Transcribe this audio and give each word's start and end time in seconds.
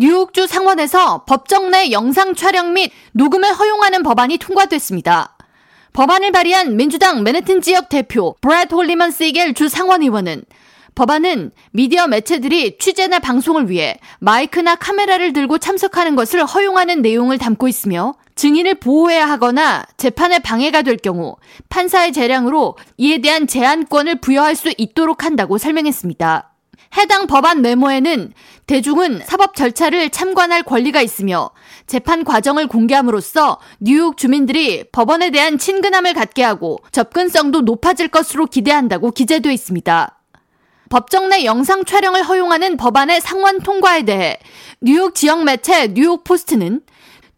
뉴욕주 0.00 0.46
상원에서 0.46 1.24
법정 1.26 1.70
내 1.70 1.90
영상 1.90 2.34
촬영 2.34 2.72
및 2.72 2.90
녹음을 3.12 3.52
허용하는 3.52 4.02
법안이 4.02 4.38
통과됐습니다. 4.38 5.36
법안을 5.92 6.32
발의한 6.32 6.74
민주당 6.74 7.22
맨해튼 7.22 7.60
지역 7.60 7.90
대표 7.90 8.34
브래드 8.40 8.74
호일먼 8.74 9.10
시겔 9.10 9.52
주 9.52 9.68
상원의원은 9.68 10.44
법안은 10.94 11.50
미디어 11.72 12.06
매체들이 12.06 12.78
취재나 12.78 13.18
방송을 13.18 13.68
위해 13.68 13.98
마이크나 14.20 14.74
카메라를 14.74 15.34
들고 15.34 15.58
참석하는 15.58 16.16
것을 16.16 16.46
허용하는 16.46 17.02
내용을 17.02 17.36
담고 17.36 17.68
있으며 17.68 18.14
증인을 18.36 18.76
보호해야 18.76 19.28
하거나 19.28 19.84
재판에 19.98 20.38
방해가 20.38 20.80
될 20.80 20.96
경우 20.96 21.36
판사의 21.68 22.14
재량으로 22.14 22.78
이에 22.96 23.18
대한 23.18 23.46
제한권을 23.46 24.22
부여할 24.22 24.56
수 24.56 24.72
있도록 24.78 25.24
한다고 25.24 25.58
설명했습니다. 25.58 26.49
해당 26.96 27.26
법안 27.26 27.62
메모에는 27.62 28.32
대중은 28.66 29.22
사법 29.24 29.54
절차를 29.54 30.10
참관할 30.10 30.62
권리가 30.62 31.02
있으며 31.02 31.50
재판 31.86 32.24
과정을 32.24 32.66
공개함으로써 32.66 33.58
뉴욕 33.80 34.16
주민들이 34.16 34.84
법원에 34.92 35.30
대한 35.30 35.58
친근함을 35.58 36.14
갖게 36.14 36.42
하고 36.42 36.78
접근성도 36.92 37.62
높아질 37.62 38.08
것으로 38.08 38.46
기대한다고 38.46 39.10
기재되어 39.10 39.52
있습니다. 39.52 40.16
법정 40.88 41.28
내 41.28 41.44
영상 41.44 41.84
촬영을 41.84 42.24
허용하는 42.24 42.76
법안의 42.76 43.20
상원 43.20 43.60
통과에 43.60 44.02
대해 44.02 44.38
뉴욕 44.80 45.14
지역 45.14 45.44
매체 45.44 45.88
뉴욕 45.94 46.24
포스트는 46.24 46.80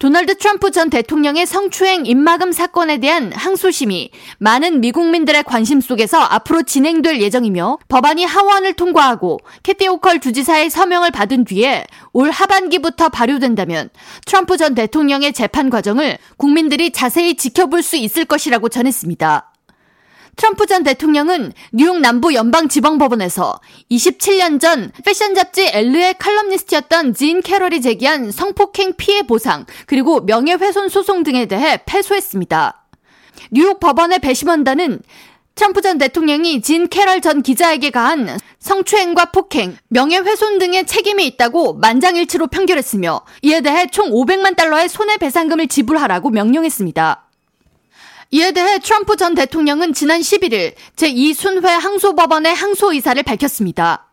도널드 0.03 0.37
트럼프 0.37 0.69
전 0.71 0.89
대통령의 0.89 1.45
성추행 1.45 2.05
입막음 2.05 2.51
사건에 2.51 2.97
대한 2.97 3.31
항소심이 3.31 4.11
많은 4.37 4.81
미국민들의 4.81 5.43
관심 5.43 5.79
속에서 5.79 6.19
앞으로 6.19 6.63
진행될 6.63 7.21
예정이며 7.21 7.77
법안이 7.87 8.25
하원을 8.25 8.73
통과하고 8.73 9.39
캐시 9.63 9.87
호컬 9.87 10.19
주지사의 10.19 10.69
서명을 10.69 11.11
받은 11.11 11.45
뒤에 11.45 11.85
올 12.11 12.31
하반기부터 12.31 13.07
발효된다면 13.07 13.91
트럼프 14.25 14.57
전 14.57 14.75
대통령의 14.75 15.31
재판 15.31 15.69
과정을 15.69 16.17
국민들이 16.35 16.91
자세히 16.91 17.37
지켜볼 17.37 17.81
수 17.81 17.95
있을 17.95 18.25
것이라고 18.25 18.67
전했습니다. 18.67 19.52
트럼프 20.35 20.65
전 20.65 20.83
대통령은 20.83 21.53
뉴욕 21.71 21.99
남부 21.99 22.33
연방지방법원에서 22.33 23.59
27년 23.91 24.59
전 24.59 24.91
패션 25.05 25.35
잡지 25.35 25.69
엘르의 25.71 26.15
칼럼니스트였던 26.17 27.13
진 27.13 27.41
캐럴이 27.41 27.81
제기한 27.81 28.31
성폭행 28.31 28.93
피해 28.97 29.23
보상 29.23 29.65
그리고 29.85 30.21
명예훼손 30.21 30.89
소송 30.89 31.23
등에 31.23 31.45
대해 31.45 31.81
패소했습니다. 31.85 32.85
뉴욕 33.51 33.79
법원의 33.79 34.19
배심원단은 34.19 35.01
트럼프 35.55 35.81
전 35.81 35.99
대통령이 35.99 36.61
진 36.61 36.87
캐럴 36.89 37.21
전 37.21 37.43
기자에게 37.43 37.91
가한 37.91 38.39
성추행과 38.57 39.25
폭행, 39.25 39.77
명예훼손 39.89 40.57
등의 40.57 40.87
책임이 40.87 41.27
있다고 41.27 41.75
만장일치로 41.75 42.47
판결했으며 42.47 43.21
이에 43.43 43.61
대해 43.61 43.85
총 43.87 44.09
500만 44.09 44.55
달러의 44.55 44.89
손해배상금을 44.89 45.67
지불하라고 45.67 46.31
명령했습니다. 46.31 47.32
이에 48.31 48.51
대해 48.51 48.79
트럼프 48.79 49.15
전 49.15 49.35
대통령은 49.35 49.93
지난 49.93 50.21
11일 50.21 50.73
제2순회 50.95 51.65
항소법원의 51.65 52.53
항소 52.55 52.93
의사를 52.93 53.21
밝혔습니다. 53.23 54.09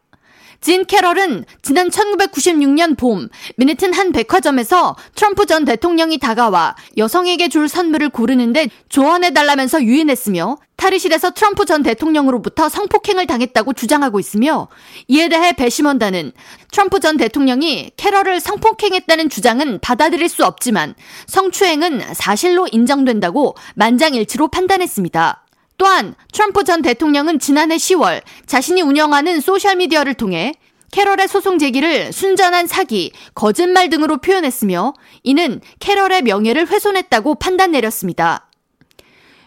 진 0.61 0.85
캐럴은 0.85 1.47
지난 1.63 1.89
1996년 1.89 2.99
봄 2.99 3.29
미네튼 3.57 3.95
한 3.95 4.13
백화점에서 4.13 4.95
트럼프 5.15 5.47
전 5.47 5.65
대통령이 5.65 6.19
다가와 6.19 6.77
여성에게 6.99 7.49
줄 7.49 7.69
선물을 7.69 8.11
고르는데 8.11 8.69
조언해달라면서 8.91 9.83
유인했으며 9.83 10.59
탈의실에서 10.81 11.33
트럼프 11.33 11.67
전 11.67 11.83
대통령으로부터 11.83 12.71
성폭행을 12.71 13.27
당했다고 13.27 13.75
주장하고 13.75 14.19
있으며 14.19 14.69
이에 15.09 15.29
대해 15.29 15.53
배심원단은 15.53 16.33
트럼프 16.73 17.01
전 17.01 17.19
대통령이 17.19 17.91
캐럴을 17.97 18.41
성폭행했다는 18.41 19.29
주장은 19.29 19.81
받아들일 19.81 20.31
수 20.31 20.45
없지만 20.47 20.95
성추행은 21.27 22.15
사실로 22.15 22.67
인정된다고 22.73 23.57
만장일치로 23.75 24.49
판단했습니다. 24.49 25.45
또한 25.77 26.15
트럼프 26.33 26.65
전 26.65 26.81
대통령은 26.81 27.39
지난해 27.41 27.77
10월 27.77 28.23
자신이 28.47 28.81
운영하는 28.81 29.41
소셜미디어를 29.41 30.15
통해 30.15 30.55
캐럴의 30.93 31.29
소송 31.29 31.59
제기를 31.59 32.13
순전한 32.13 32.67
사기, 32.67 33.13
거짓말 33.35 33.91
등으로 33.91 34.17
표현했으며 34.17 34.95
이는 35.23 35.61
캐럴의 35.79 36.23
명예를 36.23 36.67
훼손했다고 36.69 37.37
판단 37.37 37.73
내렸습니다. 37.73 38.50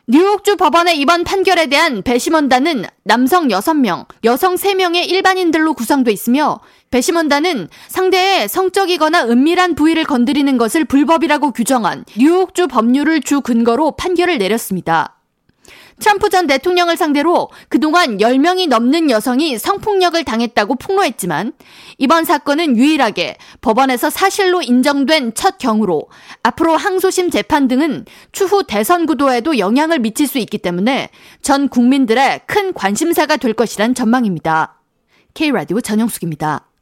뉴욕주 0.05 0.57
법원의 0.57 0.99
이번 0.99 1.23
판결에 1.23 1.67
대한 1.67 2.01
배심원단은 2.01 2.83
남성 3.03 3.47
6명, 3.47 4.05
여성 4.25 4.55
3명의 4.55 5.09
일반인들로 5.09 5.73
구성돼 5.73 6.11
있으며 6.11 6.59
배심원단은 6.91 7.69
상대의 7.87 8.49
성적이거나 8.49 9.23
은밀한 9.29 9.75
부위를 9.75 10.03
건드리는 10.03 10.57
것을 10.57 10.83
불법이라고 10.83 11.51
규정한 11.51 12.03
뉴욕주 12.17 12.67
법률을 12.67 13.21
주 13.21 13.39
근거로 13.39 13.91
판결을 13.91 14.39
내렸습니다. 14.39 15.22
트럼프 15.99 16.29
전 16.29 16.47
대통령을 16.47 16.97
상대로 16.97 17.49
그동안 17.69 18.17
10명이 18.17 18.67
넘는 18.67 19.09
여성이 19.09 19.57
성폭력을 19.57 20.21
당했다고 20.23 20.75
폭로했지만 20.75 21.53
이번 21.97 22.25
사건은 22.25 22.77
유일하게 22.77 23.37
법원에서 23.61 24.09
사실로 24.09 24.61
인정된 24.61 25.33
첫 25.35 25.57
경우로 25.57 26.09
앞으로 26.41 26.75
항소심 26.75 27.29
재판 27.29 27.67
등은 27.67 28.05
추후 28.31 28.63
대선 28.63 29.05
구도에도 29.05 29.57
영향을 29.57 29.99
미칠 29.99 30.27
수 30.27 30.39
있기 30.39 30.57
때문에 30.57 31.09
전 31.41 31.69
국민들의 31.69 32.41
큰 32.47 32.73
관심사가 32.73 33.37
될 33.37 33.53
것이란 33.53 33.95
전망입니다. 33.95 34.81
K라디오 35.33 35.81
전영숙입니다. 35.81 36.72